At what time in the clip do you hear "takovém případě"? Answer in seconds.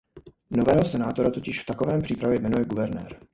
1.65-2.35